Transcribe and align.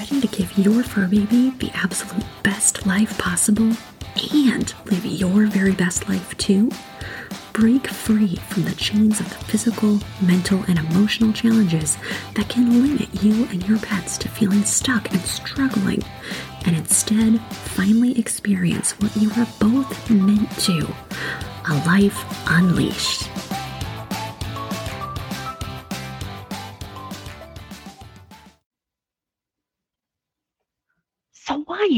Ready 0.00 0.22
to 0.22 0.28
give 0.28 0.56
your 0.56 0.82
fur 0.82 1.06
baby 1.06 1.50
the 1.58 1.70
absolute 1.74 2.24
best 2.42 2.86
life 2.86 3.18
possible 3.18 3.70
and 4.32 4.74
live 4.86 5.04
your 5.04 5.44
very 5.44 5.72
best 5.72 6.08
life 6.08 6.34
too? 6.38 6.70
Break 7.52 7.86
free 7.86 8.36
from 8.36 8.62
the 8.64 8.74
chains 8.76 9.20
of 9.20 9.28
the 9.28 9.44
physical, 9.44 10.00
mental, 10.22 10.64
and 10.68 10.78
emotional 10.78 11.34
challenges 11.34 11.98
that 12.34 12.48
can 12.48 12.82
limit 12.82 13.22
you 13.22 13.44
and 13.48 13.68
your 13.68 13.78
pets 13.78 14.16
to 14.18 14.30
feeling 14.30 14.64
stuck 14.64 15.12
and 15.12 15.20
struggling, 15.20 16.02
and 16.64 16.74
instead 16.74 17.38
finally 17.50 18.18
experience 18.18 18.92
what 19.02 19.14
you 19.18 19.30
are 19.32 19.48
both 19.58 20.08
meant 20.08 20.50
to 20.60 20.78
a 21.68 21.74
life 21.84 22.24
unleashed. 22.46 23.29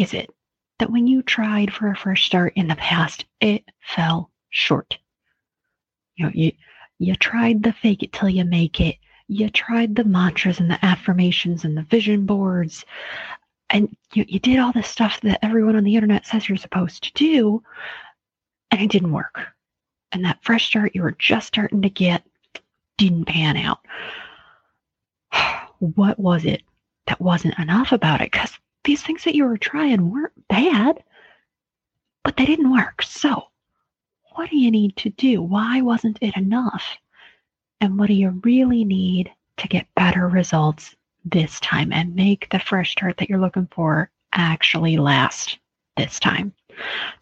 Is 0.00 0.14
it 0.14 0.30
that 0.78 0.90
when 0.90 1.06
you 1.06 1.22
tried 1.22 1.72
for 1.72 1.88
a 1.88 1.96
fresh 1.96 2.24
start 2.24 2.54
in 2.56 2.68
the 2.68 2.76
past, 2.76 3.24
it 3.40 3.64
fell 3.80 4.30
short? 4.50 4.98
You 6.16 6.26
know, 6.26 6.32
you, 6.34 6.52
you 6.98 7.14
tried 7.16 7.62
the 7.62 7.72
fake 7.72 8.02
it 8.02 8.12
till 8.12 8.28
you 8.28 8.44
make 8.44 8.80
it. 8.80 8.96
You 9.28 9.50
tried 9.50 9.94
the 9.94 10.04
mantras 10.04 10.60
and 10.60 10.70
the 10.70 10.84
affirmations 10.84 11.64
and 11.64 11.76
the 11.76 11.82
vision 11.82 12.26
boards. 12.26 12.84
And 13.70 13.94
you, 14.12 14.24
you 14.28 14.38
did 14.38 14.58
all 14.58 14.72
the 14.72 14.82
stuff 14.82 15.20
that 15.22 15.44
everyone 15.44 15.76
on 15.76 15.84
the 15.84 15.94
internet 15.94 16.26
says 16.26 16.48
you're 16.48 16.58
supposed 16.58 17.04
to 17.04 17.12
do, 17.14 17.62
and 18.70 18.80
it 18.80 18.90
didn't 18.90 19.12
work. 19.12 19.48
And 20.12 20.24
that 20.24 20.42
fresh 20.42 20.66
start 20.66 20.94
you 20.94 21.02
were 21.02 21.16
just 21.18 21.48
starting 21.48 21.82
to 21.82 21.88
get 21.90 22.22
didn't 22.98 23.26
pan 23.26 23.56
out. 23.56 23.78
What 25.78 26.16
was 26.16 26.44
it 26.44 26.62
that 27.08 27.20
wasn't 27.20 27.58
enough 27.58 27.90
about 27.90 28.20
it? 28.20 28.30
Because 28.30 28.56
these 28.84 29.02
things 29.02 29.24
that 29.24 29.34
you 29.34 29.44
were 29.44 29.58
trying 29.58 30.10
weren't 30.10 30.48
bad, 30.48 31.02
but 32.24 32.36
they 32.36 32.44
didn't 32.44 32.72
work. 32.72 33.02
So, 33.02 33.44
what 34.32 34.50
do 34.50 34.56
you 34.56 34.70
need 34.70 34.96
to 34.96 35.10
do? 35.10 35.42
Why 35.42 35.80
wasn't 35.82 36.18
it 36.20 36.36
enough? 36.36 36.84
And 37.80 37.98
what 37.98 38.08
do 38.08 38.14
you 38.14 38.40
really 38.44 38.84
need 38.84 39.30
to 39.58 39.68
get 39.68 39.94
better 39.94 40.28
results 40.28 40.94
this 41.24 41.60
time 41.60 41.92
and 41.92 42.14
make 42.14 42.48
the 42.50 42.58
fresh 42.58 42.92
start 42.92 43.16
that 43.18 43.28
you're 43.28 43.38
looking 43.38 43.68
for 43.70 44.10
actually 44.32 44.96
last 44.96 45.58
this 45.96 46.18
time? 46.18 46.52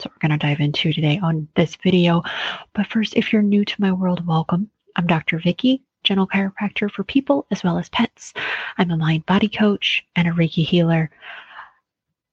So, 0.00 0.08
we're 0.08 0.28
going 0.28 0.38
to 0.38 0.46
dive 0.46 0.60
into 0.60 0.92
today 0.92 1.18
on 1.22 1.48
this 1.56 1.76
video. 1.76 2.22
But 2.74 2.86
first, 2.86 3.16
if 3.16 3.32
you're 3.32 3.42
new 3.42 3.64
to 3.64 3.80
my 3.80 3.92
world, 3.92 4.26
welcome. 4.26 4.70
I'm 4.96 5.06
Dr. 5.06 5.38
Vicki, 5.38 5.82
general 6.04 6.26
chiropractor 6.26 6.90
for 6.90 7.04
people 7.04 7.46
as 7.50 7.62
well 7.62 7.78
as 7.78 7.88
pets. 7.90 8.32
I'm 8.78 8.90
a 8.90 8.96
mind 8.96 9.26
body 9.26 9.48
coach 9.48 10.02
and 10.16 10.26
a 10.26 10.32
Reiki 10.32 10.64
healer 10.64 11.10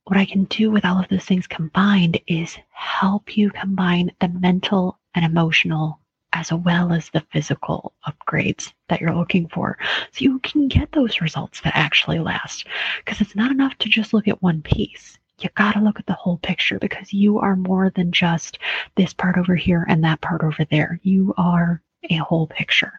what 0.08 0.18
I 0.18 0.26
can 0.26 0.46
do 0.46 0.72
with 0.72 0.86
all 0.86 1.00
of 1.00 1.10
those 1.10 1.26
things 1.26 1.48
combined 1.48 2.22
is 2.28 2.58
help 2.72 3.36
you 3.36 3.50
combine 3.50 4.10
the 4.22 4.30
mental 4.30 4.98
and 5.14 5.26
emotional 5.26 6.00
as 6.32 6.52
well 6.54 6.94
as 6.94 7.10
the 7.10 7.26
physical 7.32 7.94
upgrades 8.08 8.72
that 8.88 9.02
you're 9.02 9.16
looking 9.16 9.50
for 9.50 9.78
so 10.14 10.24
you 10.24 10.40
can 10.40 10.70
get 10.70 10.94
those 10.94 11.20
results 11.20 11.60
that 11.62 11.76
actually 11.76 12.20
last. 12.20 12.68
Because 13.04 13.20
it's 13.20 13.36
not 13.36 13.52
enough 13.52 13.78
to 13.80 13.90
just 13.90 14.14
look 14.14 14.30
at 14.30 14.42
one 14.42 14.62
piece. 14.62 15.20
You 15.40 15.50
got 15.56 15.74
to 15.74 15.82
look 15.82 16.00
at 16.00 16.06
the 16.06 16.14
whole 16.14 16.38
picture 16.38 16.80
because 16.80 17.12
you 17.12 17.40
are 17.40 17.58
more 17.58 17.90
than 17.90 18.14
just 18.14 18.60
this 18.96 19.14
part 19.14 19.38
over 19.38 19.56
here 19.56 19.86
and 19.90 20.02
that 20.06 20.22
part 20.22 20.42
over 20.42 20.64
there. 20.72 21.02
You 21.04 21.34
are 21.38 21.82
a 22.10 22.16
whole 22.16 22.48
picture. 22.48 22.94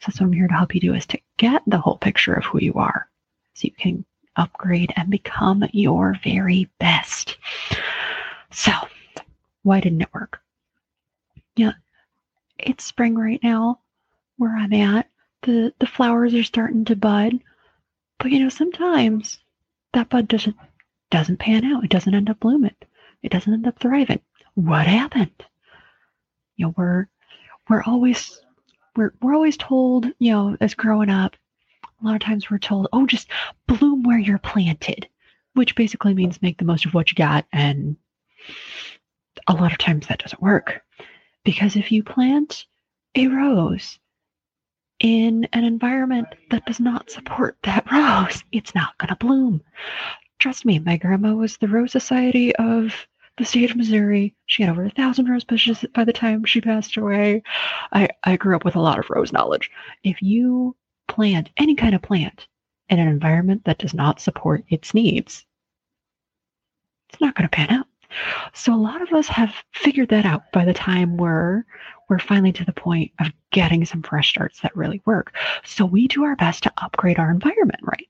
So 0.00 0.06
that's 0.08 0.20
what 0.20 0.26
I'm 0.26 0.32
here 0.32 0.48
to 0.48 0.54
help 0.54 0.74
you 0.74 0.80
do 0.80 0.94
is 0.94 1.06
to 1.06 1.20
get 1.36 1.62
the 1.68 1.78
whole 1.78 1.98
picture 1.98 2.34
of 2.34 2.44
who 2.44 2.58
you 2.60 2.74
are 2.74 3.08
so 3.54 3.66
you 3.66 3.72
can 3.78 4.04
upgrade 4.36 4.92
and 4.96 5.10
become 5.10 5.64
your 5.72 6.16
very 6.22 6.70
best. 6.78 7.36
So, 8.50 8.72
why 9.62 9.80
didn't 9.80 10.02
it 10.02 10.14
work? 10.14 10.40
Yeah, 11.56 11.72
it's 12.58 12.84
spring 12.84 13.16
right 13.16 13.40
now 13.42 13.80
where 14.36 14.56
I'm 14.56 14.72
at. 14.72 15.08
The 15.42 15.72
the 15.78 15.86
flowers 15.86 16.34
are 16.34 16.42
starting 16.42 16.84
to 16.86 16.96
bud. 16.96 17.38
But 18.18 18.30
you 18.30 18.40
know, 18.40 18.48
sometimes 18.48 19.38
that 19.92 20.08
bud 20.08 20.28
doesn't 20.28 20.56
doesn't 21.10 21.38
pan 21.38 21.64
out. 21.64 21.84
It 21.84 21.90
doesn't 21.90 22.14
end 22.14 22.30
up 22.30 22.40
blooming. 22.40 22.74
It 23.22 23.32
doesn't 23.32 23.52
end 23.52 23.66
up 23.66 23.78
thriving. 23.78 24.20
What 24.54 24.86
happened? 24.86 25.44
You 26.56 26.66
know, 26.66 26.74
we're 26.76 27.08
we're 27.68 27.82
always 27.84 28.40
we're 28.96 29.12
we're 29.20 29.34
always 29.34 29.56
told, 29.56 30.06
you 30.18 30.32
know, 30.32 30.56
as 30.60 30.74
growing 30.74 31.10
up, 31.10 31.36
a 32.02 32.06
lot 32.06 32.14
of 32.14 32.20
times 32.20 32.50
we're 32.50 32.58
told, 32.58 32.88
oh, 32.92 33.06
just 33.06 33.28
bloom 33.66 34.02
where 34.02 34.18
you're 34.18 34.38
planted, 34.38 35.08
which 35.54 35.76
basically 35.76 36.14
means 36.14 36.42
make 36.42 36.58
the 36.58 36.64
most 36.64 36.84
of 36.84 36.94
what 36.94 37.10
you 37.10 37.14
got. 37.14 37.46
And 37.52 37.96
a 39.46 39.54
lot 39.54 39.72
of 39.72 39.78
times 39.78 40.06
that 40.06 40.20
doesn't 40.20 40.42
work 40.42 40.82
because 41.44 41.76
if 41.76 41.92
you 41.92 42.02
plant 42.02 42.66
a 43.14 43.26
rose 43.28 43.98
in 45.00 45.48
an 45.52 45.64
environment 45.64 46.28
that 46.50 46.64
does 46.66 46.80
not 46.80 47.10
support 47.10 47.56
that 47.64 47.86
rose, 47.92 48.42
it's 48.52 48.74
not 48.74 48.96
going 48.98 49.08
to 49.08 49.16
bloom. 49.16 49.62
Trust 50.38 50.64
me, 50.64 50.78
my 50.78 50.96
grandma 50.96 51.34
was 51.34 51.56
the 51.56 51.68
Rose 51.68 51.92
Society 51.92 52.54
of 52.56 53.06
the 53.38 53.44
state 53.44 53.70
of 53.70 53.76
Missouri. 53.76 54.34
She 54.46 54.62
had 54.62 54.70
over 54.70 54.84
a 54.84 54.90
thousand 54.90 55.28
rose 55.28 55.44
bushes 55.44 55.84
by 55.94 56.04
the 56.04 56.12
time 56.12 56.44
she 56.44 56.60
passed 56.60 56.96
away. 56.96 57.42
I, 57.92 58.08
I 58.24 58.36
grew 58.36 58.56
up 58.56 58.64
with 58.64 58.76
a 58.76 58.80
lot 58.80 58.98
of 58.98 59.08
rose 59.08 59.32
knowledge. 59.32 59.70
If 60.04 60.20
you 60.20 60.76
plant, 61.12 61.50
any 61.56 61.74
kind 61.74 61.94
of 61.94 62.02
plant, 62.02 62.46
in 62.88 62.98
an 62.98 63.08
environment 63.08 63.62
that 63.64 63.78
does 63.78 63.94
not 63.94 64.20
support 64.20 64.64
its 64.68 64.92
needs, 64.92 65.44
it's 67.08 67.20
not 67.20 67.34
going 67.34 67.48
to 67.48 67.54
pan 67.54 67.70
out. 67.70 67.86
So 68.52 68.74
a 68.74 68.76
lot 68.76 69.00
of 69.00 69.12
us 69.12 69.28
have 69.28 69.54
figured 69.72 70.10
that 70.10 70.26
out 70.26 70.52
by 70.52 70.64
the 70.64 70.74
time 70.74 71.16
we're 71.16 71.64
we're 72.08 72.18
finally 72.18 72.52
to 72.52 72.64
the 72.64 72.72
point 72.72 73.10
of 73.20 73.28
getting 73.50 73.86
some 73.86 74.02
fresh 74.02 74.28
starts 74.28 74.60
that 74.60 74.76
really 74.76 75.00
work. 75.06 75.34
So 75.64 75.86
we 75.86 76.08
do 76.08 76.24
our 76.24 76.36
best 76.36 76.62
to 76.64 76.72
upgrade 76.76 77.18
our 77.18 77.30
environment, 77.30 77.80
right? 77.82 78.08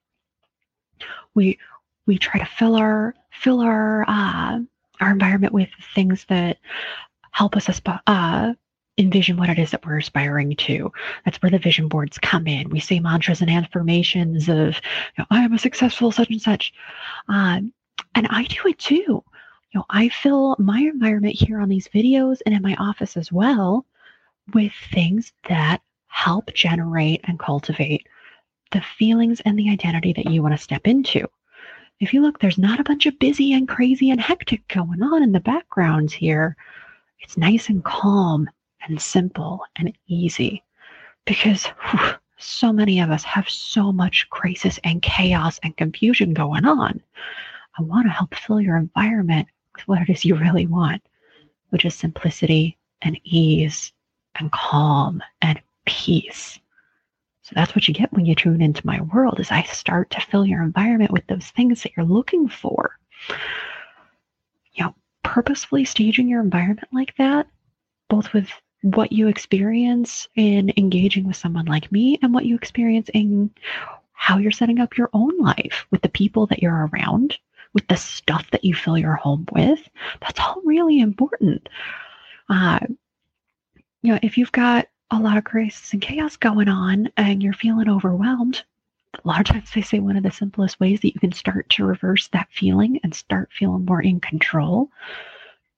We 1.35 1.59
we 2.07 2.19
try 2.19 2.41
to 2.41 2.47
fill 2.47 2.75
our 2.75 3.15
fill 3.31 3.61
our 3.61 4.05
uh, 4.09 4.59
our 5.01 5.11
environment 5.11 5.53
with 5.53 5.69
things 5.95 6.25
that 6.29 6.59
help 7.31 7.57
us 7.57 7.69
uh, 8.07 8.55
envision 8.99 9.37
what 9.37 9.49
it 9.49 9.59
is 9.59 9.71
that 9.71 9.85
we're 9.85 9.99
aspiring 9.99 10.55
to. 10.57 10.93
That's 11.25 11.41
where 11.41 11.51
the 11.51 11.59
vision 11.59 11.89
boards 11.89 12.19
come 12.19 12.47
in. 12.47 12.69
We 12.69 12.81
say 12.81 13.01
mantras 13.01 13.41
and 13.41 13.51
affirmations 13.51 14.49
of, 14.49 14.77
you 14.77 15.19
know, 15.19 15.27
I 15.31 15.43
am 15.43 15.53
a 15.53 15.59
successful 15.59 16.13
such 16.13 16.31
and 16.31 16.43
such. 16.43 16.73
Um, 17.29 17.73
and 18.15 18.27
I 18.29 18.45
do 18.45 18.69
it 18.69 18.79
too. 18.79 18.97
You 19.73 19.79
know, 19.79 19.85
I 19.89 20.11
fill 20.11 20.57
my 20.59 20.81
environment 20.81 21.35
here 21.35 21.61
on 21.61 21.71
these 21.71 21.89
videos 21.89 22.41
and 22.45 22.55
in 22.55 22.63
my 22.63 22.77
office 22.79 23.17
as 23.17 23.33
well 23.33 23.87
with 24.53 24.73
things 24.93 25.33
that 25.49 25.81
help 26.09 26.53
generate 26.53 27.21
and 27.25 27.39
cultivate 27.39 28.07
the 28.73 28.83
feelings 28.99 29.41
and 29.41 29.59
the 29.59 29.71
identity 29.71 30.13
that 30.13 30.31
you 30.31 30.43
want 30.43 30.55
to 30.55 30.63
step 30.63 30.87
into. 30.87 31.27
If 32.01 32.13
you 32.13 32.21
look, 32.21 32.39
there's 32.41 32.59
not 32.59 32.81
a 32.81 32.85
bunch 32.85 33.07
of 33.07 33.19
busy 33.19 33.53
and 33.53 33.69
crazy 33.69 34.11
and 34.11 34.21
hectic 34.21 34.67
going 34.69 35.03
on 35.03 35.23
in 35.23 35.33
the 35.33 35.41
backgrounds 35.41 36.13
here. 36.13 36.57
It's 37.21 37.39
nice 37.39 37.69
and 37.69 37.85
calm 37.85 38.51
and 38.87 39.01
simple 39.01 39.65
and 39.77 39.93
easy 40.07 40.63
because 41.25 41.67
whew, 41.67 42.15
so 42.39 42.73
many 42.73 43.01
of 43.01 43.11
us 43.11 43.23
have 43.25 43.49
so 43.49 43.93
much 43.93 44.29
crisis 44.31 44.79
and 44.85 45.03
chaos 45.03 45.61
and 45.63 45.77
confusion 45.77 46.35
going 46.35 46.65
on. 46.65 47.01
I 47.79 47.83
want 47.83 48.07
to 48.07 48.11
help 48.11 48.35
fill 48.35 48.61
your 48.61 48.77
environment 48.77 49.49
with 49.75 49.87
what 49.89 50.03
it 50.03 50.11
is 50.11 50.25
you 50.25 50.35
really 50.35 50.67
want, 50.67 51.03
which 51.71 51.85
is 51.85 51.95
simplicity 51.95 52.77
and 53.01 53.19
ease 53.25 53.93
and 54.39 54.51
calm 54.53 55.23
and 55.41 55.61
peace. 55.87 56.59
So 57.43 57.53
that's 57.55 57.75
what 57.75 57.89
you 57.89 57.95
get 57.95 58.13
when 58.13 58.27
you 58.27 58.35
tune 58.35 58.63
into 58.63 58.87
my 58.87 59.01
world 59.01 59.41
is 59.41 59.51
I 59.51 59.63
start 59.65 60.11
to 60.11 60.21
fill 60.21 60.47
your 60.47 60.63
environment 60.63 61.11
with 61.11 61.27
those 61.27 61.47
things 61.47 61.83
that 61.83 61.93
you're 61.97 62.07
looking 62.07 62.49
for. 62.49 62.99
You 64.73 64.85
know, 64.85 64.95
purposefully 65.23 65.85
staging 65.85 66.29
your 66.29 66.41
environment 66.41 66.89
like 66.93 67.17
that, 67.17 67.49
both 68.09 68.33
with 68.33 68.49
what 68.83 69.13
you 69.13 69.29
experience 69.29 70.29
in 70.35 70.73
engaging 70.77 71.27
with 71.27 71.37
someone 71.37 71.67
like 71.67 71.91
me 71.93 72.19
and 72.23 72.35
what 72.35 72.45
you 72.45 72.55
experience 72.55 73.09
in 73.15 73.51
how 74.13 74.39
you're 74.39 74.51
setting 74.53 74.79
up 74.79 74.97
your 74.97 75.11
own 75.13 75.37
life 75.39 75.87
with 75.91 76.03
the 76.03 76.09
people 76.09 76.47
that 76.47 76.63
you're 76.63 76.89
around, 76.93 77.39
with 77.73 77.87
the 77.89 77.97
stuff 77.97 78.49
that 78.51 78.65
you 78.65 78.75
fill 78.75 78.99
your 78.99 79.15
home 79.15 79.47
with. 79.53 79.89
That's 80.21 80.39
all 80.39 80.61
really 80.65 81.01
important. 81.01 81.69
Uh, 82.49 82.81
you 84.03 84.13
know, 84.13 84.19
if 84.23 84.37
you've 84.37 84.53
got 84.53 84.89
a 85.11 85.19
lot 85.19 85.37
of 85.37 85.45
crisis 85.45 85.93
and 85.93 86.03
chaos 86.03 86.37
going 86.37 86.69
on 86.69 87.09
and 87.17 87.43
you're 87.43 87.53
feeling 87.53 87.89
overwhelmed, 87.89 88.63
a 89.15 89.29
lot 89.29 89.41
of 89.41 89.47
times 89.47 89.71
they 89.75 89.83
say 89.83 89.99
one 89.99 90.17
of 90.17 90.23
the 90.23 90.31
simplest 90.31 90.81
ways 90.81 91.01
that 91.01 91.15
you 91.15 91.21
can 91.21 91.33
start 91.33 91.69
to 91.71 91.85
reverse 91.85 92.29
that 92.29 92.49
feeling 92.51 92.99
and 93.05 93.15
start 93.15 93.51
feeling 93.53 93.85
more 93.85 94.03
in 94.03 94.21
control 94.21 94.91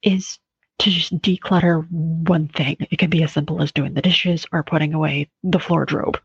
is 0.03 0.39
to 0.79 0.91
just 0.91 1.17
declutter 1.21 1.89
one 1.91 2.49
thing. 2.49 2.77
It 2.91 2.99
can 2.99 3.11
be 3.11 3.23
as 3.23 3.33
simple 3.33 3.63
as 3.63 3.73
doing 3.73 3.95
the 3.95 4.03
dishes 4.03 4.47
or 4.53 4.63
putting 4.63 4.95
away 4.95 5.29
the 5.43 5.59
floordrobe. 5.59 6.17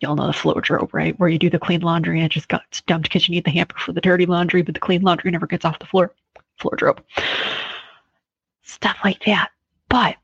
Y'all 0.00 0.16
know 0.16 0.26
the 0.26 0.32
floordrobe, 0.32 0.92
right? 0.92 1.18
Where 1.18 1.28
you 1.28 1.38
do 1.38 1.50
the 1.50 1.58
clean 1.58 1.80
laundry 1.80 2.18
and 2.18 2.26
it 2.26 2.32
just 2.32 2.48
gets 2.48 2.80
dumped 2.82 3.08
because 3.08 3.28
you 3.28 3.34
need 3.34 3.44
the 3.44 3.50
hamper 3.50 3.78
for 3.78 3.92
the 3.92 4.00
dirty 4.00 4.24
laundry, 4.24 4.62
but 4.62 4.74
the 4.74 4.80
clean 4.80 5.02
laundry 5.02 5.30
never 5.30 5.46
gets 5.46 5.64
off 5.64 5.78
the 5.78 5.86
floor. 5.86 6.14
floordrobe. 6.58 7.00
Stuff 8.62 8.96
like 9.04 9.22
that. 9.26 9.50
But 9.88 10.16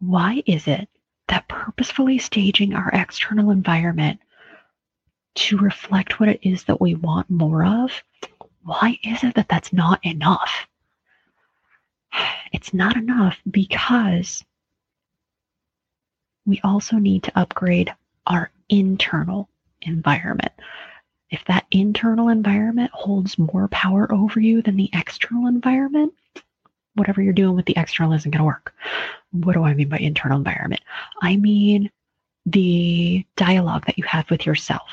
why 0.00 0.42
is 0.46 0.66
it 0.66 0.88
that 1.28 1.48
purposefully 1.48 2.18
staging 2.18 2.74
our 2.74 2.90
external 2.92 3.50
environment 3.50 4.20
to 5.34 5.56
reflect 5.56 6.20
what 6.20 6.28
it 6.28 6.40
is 6.42 6.64
that 6.64 6.80
we 6.80 6.94
want 6.94 7.30
more 7.30 7.64
of, 7.64 8.02
why 8.64 8.98
is 9.02 9.24
it 9.24 9.34
that 9.34 9.48
that's 9.48 9.72
not 9.72 10.04
enough? 10.04 10.66
It's 12.52 12.74
not 12.74 12.96
enough 12.96 13.38
because 13.50 14.44
we 16.44 16.60
also 16.64 16.96
need 16.96 17.22
to 17.24 17.38
upgrade 17.38 17.92
our 18.26 18.50
internal 18.68 19.48
environment. 19.82 20.52
If 21.30 21.44
that 21.46 21.66
internal 21.70 22.28
environment 22.28 22.90
holds 22.92 23.38
more 23.38 23.68
power 23.68 24.12
over 24.12 24.38
you 24.38 24.60
than 24.60 24.76
the 24.76 24.90
external 24.92 25.46
environment, 25.46 26.12
whatever 26.94 27.22
you're 27.22 27.32
doing 27.32 27.56
with 27.56 27.64
the 27.64 27.76
external 27.76 28.12
isn't 28.12 28.30
going 28.30 28.40
to 28.40 28.44
work. 28.44 28.74
What 29.30 29.54
do 29.54 29.62
I 29.64 29.72
mean 29.72 29.88
by 29.88 29.98
internal 29.98 30.36
environment? 30.36 30.82
I 31.22 31.36
mean 31.36 31.90
the 32.44 33.24
dialogue 33.36 33.86
that 33.86 33.96
you 33.96 34.04
have 34.04 34.28
with 34.30 34.44
yourself, 34.44 34.90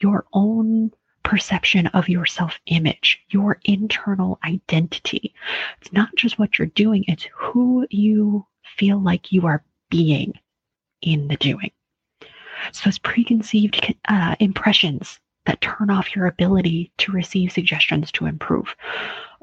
your 0.00 0.24
own 0.32 0.92
perception 1.30 1.86
of 1.86 2.08
your 2.08 2.26
self 2.26 2.58
image, 2.66 3.22
your 3.28 3.60
internal 3.64 4.40
identity. 4.44 5.32
It's 5.80 5.92
not 5.92 6.08
just 6.16 6.40
what 6.40 6.58
you're 6.58 6.66
doing, 6.66 7.04
it's 7.06 7.28
who 7.32 7.86
you 7.88 8.44
feel 8.76 9.00
like 9.00 9.30
you 9.30 9.46
are 9.46 9.62
being 9.90 10.32
in 11.02 11.28
the 11.28 11.36
doing. 11.36 11.70
So, 12.72 12.86
those 12.86 12.98
preconceived 12.98 13.94
uh, 14.08 14.34
impressions 14.40 15.20
that 15.46 15.60
turn 15.60 15.88
off 15.88 16.16
your 16.16 16.26
ability 16.26 16.90
to 16.98 17.12
receive 17.12 17.52
suggestions 17.52 18.10
to 18.12 18.26
improve. 18.26 18.74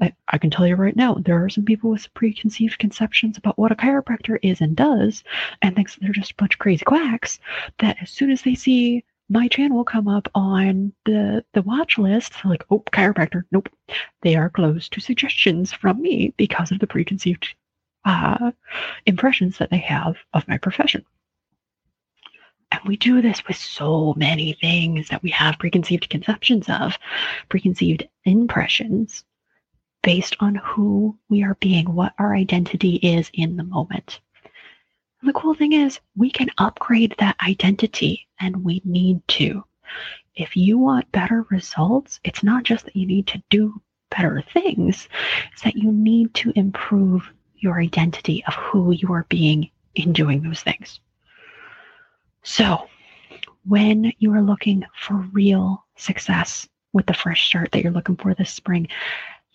I, 0.01 0.13
I, 0.27 0.37
can 0.39 0.49
tell 0.49 0.67
you 0.67 0.75
right 0.75 0.95
now, 0.95 1.13
there 1.13 1.41
are 1.41 1.49
some 1.49 1.63
people 1.63 1.89
with 1.89 2.13
preconceived 2.13 2.79
conceptions 2.79 3.37
about 3.37 3.57
what 3.57 3.71
a 3.71 3.75
chiropractor 3.75 4.39
is 4.41 4.59
and 4.59 4.75
does, 4.75 5.23
and 5.61 5.73
thinks 5.73 5.95
they're 5.95 6.11
just 6.11 6.31
a 6.31 6.35
bunch 6.35 6.55
of 6.55 6.59
crazy 6.59 6.83
quacks. 6.83 7.39
That 7.79 7.95
as 8.01 8.11
soon 8.11 8.29
as 8.29 8.41
they 8.41 8.55
see 8.55 9.05
my 9.29 9.47
channel 9.47 9.77
will 9.77 9.83
come 9.83 10.07
up 10.07 10.29
on 10.35 10.93
the 11.05 11.43
the 11.53 11.61
watch 11.61 11.97
list, 11.97 12.33
they're 12.33 12.51
like, 12.51 12.65
"Oh, 12.69 12.83
chiropractor, 12.91 13.43
nope." 13.51 13.69
They 14.21 14.35
are 14.35 14.49
closed 14.49 14.93
to 14.93 15.01
suggestions 15.01 15.73
from 15.73 16.01
me 16.01 16.33
because 16.37 16.71
of 16.71 16.79
the 16.79 16.87
preconceived 16.87 17.55
uh, 18.05 18.51
impressions 19.05 19.57
that 19.57 19.69
they 19.69 19.79
have 19.79 20.15
of 20.33 20.47
my 20.47 20.57
profession. 20.57 21.05
And 22.71 22.81
we 22.85 22.97
do 22.97 23.21
this 23.21 23.45
with 23.47 23.57
so 23.57 24.13
many 24.17 24.53
things 24.53 25.09
that 25.09 25.23
we 25.23 25.29
have 25.31 25.59
preconceived 25.59 26.09
conceptions 26.09 26.67
of, 26.69 26.97
preconceived 27.49 28.07
impressions 28.25 29.23
based 30.03 30.35
on 30.39 30.55
who 30.55 31.17
we 31.29 31.43
are 31.43 31.55
being, 31.55 31.93
what 31.93 32.13
our 32.17 32.35
identity 32.35 32.95
is 32.95 33.29
in 33.33 33.57
the 33.57 33.63
moment. 33.63 34.21
And 35.21 35.29
the 35.29 35.33
cool 35.33 35.55
thing 35.55 35.73
is, 35.73 35.99
we 36.15 36.29
can 36.29 36.49
upgrade 36.57 37.15
that 37.17 37.37
identity 37.45 38.27
and 38.39 38.63
we 38.63 38.81
need 38.85 39.27
to. 39.29 39.63
If 40.35 40.55
you 40.55 40.77
want 40.77 41.11
better 41.11 41.45
results, 41.49 42.19
it's 42.23 42.43
not 42.43 42.63
just 42.63 42.85
that 42.85 42.95
you 42.95 43.07
need 43.07 43.25
to 43.27 43.41
do 43.49 43.81
better 44.11 44.43
things, 44.53 45.09
it's 45.51 45.63
that 45.63 45.75
you 45.75 45.91
need 45.91 46.33
to 46.35 46.53
improve 46.55 47.31
your 47.55 47.79
identity 47.79 48.43
of 48.45 48.53
who 48.53 48.91
you 48.91 49.11
are 49.11 49.25
being 49.29 49.71
in 49.95 50.13
doing 50.13 50.43
those 50.43 50.61
things. 50.61 50.99
So, 52.43 52.87
when 53.65 54.13
you 54.19 54.33
are 54.33 54.41
looking 54.41 54.85
for 54.95 55.15
real 55.33 55.83
success 55.97 56.67
with 56.93 57.07
the 57.07 57.13
fresh 57.13 57.49
start 57.49 57.71
that 57.71 57.81
you're 57.81 57.91
looking 57.91 58.15
for 58.15 58.33
this 58.35 58.51
spring, 58.51 58.87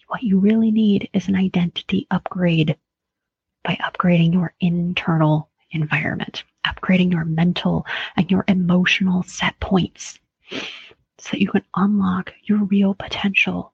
what 0.09 0.23
you 0.23 0.39
really 0.39 0.71
need 0.71 1.09
is 1.15 1.29
an 1.29 1.37
identity 1.37 2.07
upgrade 2.11 2.77
by 3.65 3.77
upgrading 3.77 4.35
your 4.35 4.53
internal 4.61 5.49
environment, 5.73 6.45
upgrading 6.67 7.13
your 7.13 7.25
mental 7.25 7.87
and 8.17 8.31
your 8.31 8.45
emotional 8.49 9.23
set 9.23 9.59
points 9.61 10.19
so 10.51 11.31
that 11.31 11.41
you 11.41 11.49
can 11.51 11.65
unlock 11.77 12.33
your 12.45 12.65
real 12.65 12.95
potential 12.95 13.73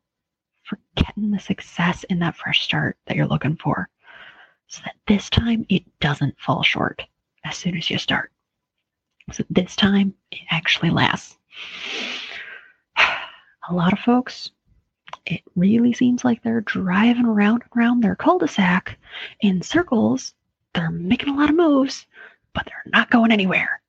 for 0.64 0.78
getting 0.96 1.30
the 1.30 1.38
success 1.38 2.04
in 2.04 2.18
that 2.18 2.36
fresh 2.36 2.62
start 2.62 2.96
that 3.06 3.16
you're 3.16 3.26
looking 3.26 3.56
for. 3.56 3.88
So 4.66 4.82
that 4.84 4.96
this 5.06 5.30
time 5.30 5.64
it 5.70 5.82
doesn't 5.98 6.38
fall 6.38 6.62
short 6.62 7.02
as 7.44 7.56
soon 7.56 7.76
as 7.76 7.88
you 7.88 7.96
start. 7.96 8.30
So 9.32 9.44
this 9.48 9.76
time 9.76 10.14
it 10.30 10.40
actually 10.50 10.90
lasts. 10.90 11.38
A 13.70 13.74
lot 13.74 13.92
of 13.92 13.98
folks, 13.98 14.50
it 15.24 15.42
really 15.56 15.92
seems 15.92 16.24
like 16.24 16.42
they're 16.42 16.60
driving 16.62 17.24
around 17.24 17.62
and 17.62 17.70
around 17.76 18.02
their 18.02 18.16
cul-de-sac 18.16 18.98
in 19.40 19.62
circles. 19.62 20.34
They're 20.78 20.90
making 20.90 21.30
a 21.30 21.36
lot 21.36 21.50
of 21.50 21.56
moves, 21.56 22.06
but 22.54 22.64
they're 22.66 22.84
not 22.86 23.10
going 23.10 23.32
anywhere. 23.32 23.80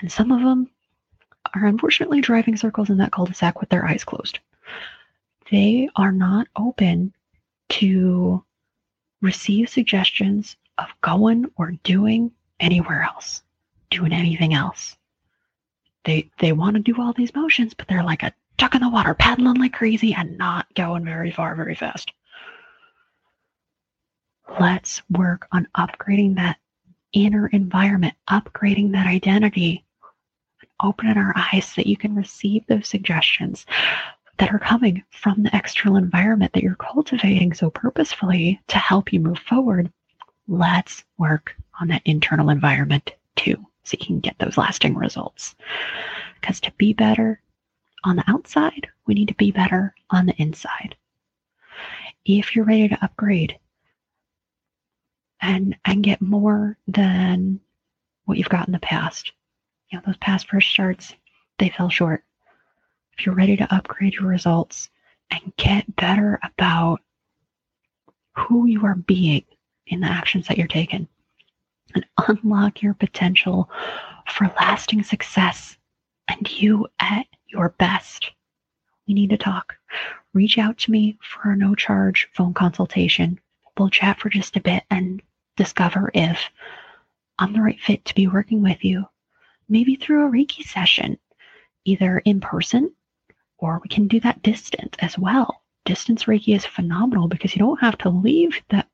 And 0.00 0.12
some 0.12 0.30
of 0.30 0.40
them 0.40 0.68
are 1.54 1.64
unfortunately 1.64 2.20
driving 2.20 2.56
circles 2.56 2.90
in 2.90 2.98
that 2.98 3.12
cul-de-sac 3.12 3.58
with 3.58 3.70
their 3.70 3.86
eyes 3.86 4.04
closed. 4.04 4.38
They 5.50 5.88
are 5.96 6.12
not 6.12 6.46
open 6.56 7.14
to 7.70 8.44
receive 9.22 9.70
suggestions 9.70 10.56
of 10.76 10.88
going 11.00 11.46
or 11.56 11.72
doing 11.82 12.32
anywhere 12.60 13.02
else 13.02 13.42
doing 13.90 14.12
anything 14.12 14.52
else. 14.52 14.96
They 16.04 16.30
they 16.38 16.52
want 16.52 16.76
to 16.76 16.82
do 16.82 17.00
all 17.00 17.12
these 17.12 17.34
motions, 17.34 17.72
but 17.72 17.88
they're 17.88 18.04
like 18.04 18.22
a 18.22 18.32
duck 18.58 18.74
in 18.74 18.82
the 18.82 18.90
water, 18.90 19.14
paddling 19.14 19.60
like 19.60 19.72
crazy 19.72 20.14
and 20.14 20.36
not 20.36 20.66
going 20.74 21.04
very 21.04 21.30
far 21.30 21.54
very 21.54 21.74
fast. 21.74 22.12
Let's 24.60 25.02
work 25.10 25.48
on 25.52 25.68
upgrading 25.76 26.36
that 26.36 26.58
inner 27.12 27.48
environment, 27.48 28.14
upgrading 28.30 28.92
that 28.92 29.06
identity, 29.06 29.84
and 30.60 30.70
opening 30.82 31.16
our 31.16 31.34
eyes 31.36 31.66
so 31.66 31.72
that 31.76 31.86
you 31.86 31.96
can 31.96 32.14
receive 32.14 32.66
those 32.66 32.88
suggestions 32.88 33.66
that 34.38 34.52
are 34.52 34.58
coming 34.58 35.02
from 35.10 35.42
the 35.42 35.56
external 35.56 35.96
environment 35.96 36.52
that 36.52 36.62
you're 36.62 36.76
cultivating 36.76 37.54
so 37.54 37.70
purposefully 37.70 38.60
to 38.68 38.78
help 38.78 39.12
you 39.12 39.20
move 39.20 39.38
forward. 39.38 39.90
Let's 40.48 41.04
work 41.18 41.56
on 41.80 41.88
that 41.88 42.02
internal 42.04 42.50
environment 42.50 43.12
too 43.34 43.56
so 43.84 43.96
you 43.98 44.06
can 44.06 44.20
get 44.20 44.38
those 44.38 44.58
lasting 44.58 44.94
results. 44.94 45.54
Because 46.40 46.60
to 46.60 46.72
be 46.72 46.92
better 46.92 47.40
on 48.04 48.16
the 48.16 48.24
outside, 48.28 48.86
we 49.06 49.14
need 49.14 49.28
to 49.28 49.34
be 49.34 49.50
better 49.50 49.94
on 50.10 50.26
the 50.26 50.40
inside. 50.40 50.96
If 52.24 52.54
you're 52.54 52.64
ready 52.64 52.88
to 52.88 53.04
upgrade 53.04 53.58
and 55.40 55.76
and 55.84 56.02
get 56.02 56.20
more 56.20 56.78
than 56.88 57.60
what 58.24 58.38
you've 58.38 58.48
got 58.48 58.66
in 58.66 58.72
the 58.72 58.78
past, 58.80 59.32
you 59.90 59.98
know, 59.98 60.02
those 60.06 60.16
past 60.18 60.48
first 60.48 60.70
starts, 60.70 61.14
they 61.58 61.68
fell 61.68 61.90
short. 61.90 62.24
If 63.16 63.24
you're 63.24 63.34
ready 63.34 63.56
to 63.56 63.74
upgrade 63.74 64.14
your 64.14 64.26
results 64.28 64.90
and 65.30 65.52
get 65.56 65.96
better 65.96 66.38
about 66.42 67.00
who 68.36 68.66
you 68.66 68.84
are 68.84 68.94
being 68.94 69.44
in 69.86 70.00
the 70.00 70.08
actions 70.08 70.46
that 70.46 70.58
you're 70.58 70.66
taking, 70.66 71.08
and 71.94 72.06
unlock 72.28 72.82
your 72.82 72.94
potential 72.94 73.70
for 74.28 74.52
lasting 74.60 75.02
success 75.02 75.76
and 76.28 76.50
you 76.60 76.86
at 76.98 77.26
your 77.46 77.70
best. 77.78 78.30
We 79.06 79.14
need 79.14 79.30
to 79.30 79.36
talk. 79.36 79.76
Reach 80.34 80.58
out 80.58 80.78
to 80.78 80.90
me 80.90 81.16
for 81.22 81.52
a 81.52 81.56
no 81.56 81.74
charge 81.74 82.28
phone 82.34 82.52
consultation. 82.54 83.40
We'll 83.78 83.90
chat 83.90 84.18
for 84.18 84.28
just 84.28 84.56
a 84.56 84.60
bit 84.60 84.82
and 84.90 85.22
discover 85.56 86.10
if 86.14 86.38
I'm 87.38 87.52
the 87.52 87.62
right 87.62 87.80
fit 87.80 88.04
to 88.06 88.14
be 88.14 88.26
working 88.26 88.62
with 88.62 88.84
you. 88.84 89.06
Maybe 89.68 89.96
through 89.96 90.26
a 90.26 90.30
Reiki 90.30 90.62
session, 90.64 91.18
either 91.84 92.18
in 92.20 92.40
person 92.40 92.92
or 93.58 93.80
we 93.82 93.88
can 93.88 94.06
do 94.06 94.20
that 94.20 94.42
distance 94.42 94.94
as 95.00 95.18
well. 95.18 95.62
Distance 95.84 96.24
Reiki 96.24 96.54
is 96.54 96.66
phenomenal 96.66 97.28
because 97.28 97.54
you 97.54 97.58
don't 97.60 97.80
have 97.80 97.98
to 97.98 98.08
leave 98.08 98.60
that 98.70 98.88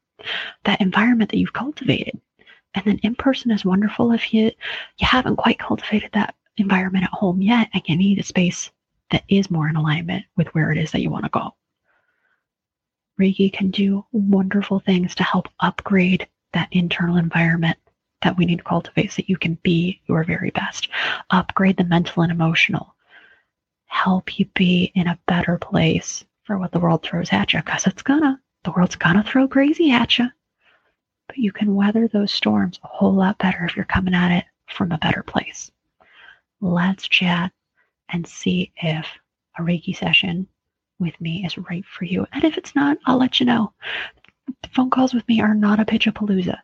that 0.65 0.81
environment 0.81 1.31
that 1.31 1.39
you've 1.39 1.53
cultivated. 1.53 2.21
And 2.75 2.85
then 2.85 2.99
in 3.03 3.15
person 3.15 3.51
is 3.51 3.65
wonderful 3.65 4.13
if 4.13 4.33
you 4.33 4.45
you 4.99 5.07
haven't 5.07 5.37
quite 5.37 5.59
cultivated 5.59 6.11
that 6.13 6.35
environment 6.59 7.05
at 7.05 7.11
home 7.11 7.43
yet 7.43 7.69
and 7.75 7.83
you 7.87 7.97
need 7.97 8.19
a 8.19 8.23
space 8.23 8.71
that 9.11 9.25
is 9.29 9.51
more 9.51 9.69
in 9.69 9.77
alignment 9.77 10.25
with 10.37 10.49
where 10.49 10.71
it 10.71 10.79
is 10.79 10.91
that 10.93 11.01
you 11.01 11.11
want 11.11 11.25
to 11.25 11.31
go. 11.31 11.55
Reiki 13.21 13.53
can 13.53 13.71
do 13.71 14.05
wonderful 14.13 14.81
things 14.81 15.15
to 15.15 15.23
help 15.23 15.49
upgrade 15.61 16.27
that 16.53 16.69
internal 16.73 17.17
environment 17.17 17.79
that 18.23 18.37
we 18.37 18.45
need 18.47 18.59
to 18.59 18.65
cultivate 18.65 19.11
so 19.11 19.17
that 19.17 19.29
you 19.29 19.37
can 19.37 19.59
be 19.63 20.01
your 20.07 20.25
very 20.25 20.51
best. 20.51 20.89
Upgrade 21.31 21.77
the 21.77 21.85
mental 21.85 22.23
and 22.23 22.33
emotional. 22.33 22.95
Help 23.87 24.39
you 24.39 24.47
be 24.55 24.93
in 24.95 25.07
a 25.07 25.19
better 25.27 25.59
place 25.59 26.25
for 26.45 26.59
what 26.59 26.73
the 26.73 26.81
world 26.81 27.03
throws 27.03 27.33
at 27.33 27.53
you 27.53 27.61
because 27.61 27.87
it's 27.87 28.03
gonna. 28.03 28.41
The 28.65 28.71
world's 28.71 28.97
gonna 28.97 29.25
throw 29.25 29.49
crazy 29.49 29.91
at 29.91 30.19
you 30.19 30.29
but 31.33 31.39
you 31.39 31.51
can 31.51 31.75
weather 31.75 32.09
those 32.09 32.33
storms 32.33 32.79
a 32.85 32.89
whole 32.89 33.15
lot 33.15 33.39
better 33.39 33.65
if 33.65 33.75
you're 33.75 33.87
coming 33.87 34.13
at 34.13 34.31
it 34.37 34.45
from 34.67 34.93
a 34.93 34.99
better 34.99 35.23
place. 35.23 35.71
let's 36.61 37.09
chat 37.09 37.51
and 38.11 38.27
see 38.27 38.71
if 38.77 39.07
a 39.59 39.63
Reiki 39.63 39.97
session 39.97 40.47
with 40.99 41.19
me 41.21 41.45
is 41.45 41.57
right 41.57 41.85
for 41.87 42.05
you. 42.05 42.27
And 42.33 42.45
if 42.45 42.59
it's 42.59 42.75
not, 42.75 42.99
I'll 43.07 43.19
let 43.19 43.41
you 43.41 43.47
know. 43.47 43.73
Phone 44.75 44.91
calls 44.91 45.15
with 45.15 45.27
me 45.29 45.41
are 45.41 45.55
not 45.55 45.81
a 45.81 45.85
pitch 45.85 46.07
a 46.07 46.13
palooza. 46.13 46.59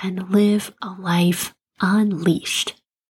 and 0.03 0.29
live 0.29 0.73
a 0.81 0.89
life 0.89 1.53
unleashed. 1.79 2.73